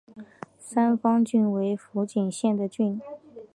[0.57, 2.99] 三方郡为福井县的郡。